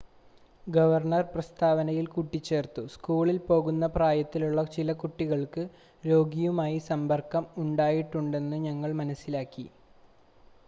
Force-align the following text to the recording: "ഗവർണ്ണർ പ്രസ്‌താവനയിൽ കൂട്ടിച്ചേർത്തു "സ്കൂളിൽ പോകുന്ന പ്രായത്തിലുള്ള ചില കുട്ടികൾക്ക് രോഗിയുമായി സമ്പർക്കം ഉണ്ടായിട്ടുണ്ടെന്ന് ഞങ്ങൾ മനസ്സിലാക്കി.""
"ഗവർണ്ണർ 0.67 1.23
പ്രസ്‌താവനയിൽ 1.33 2.05
കൂട്ടിച്ചേർത്തു 2.07 2.83
"സ്കൂളിൽ 2.93 3.37
പോകുന്ന 3.49 3.87
പ്രായത്തിലുള്ള 3.95 4.63
ചില 4.75 4.93
കുട്ടികൾക്ക് 4.95 5.63
രോഗിയുമായി 6.03 6.79
സമ്പർക്കം 6.87 7.45
ഉണ്ടായിട്ടുണ്ടെന്ന് 7.57 8.59
ഞങ്ങൾ 8.65 8.93
മനസ്സിലാക്കി."" 9.01 9.67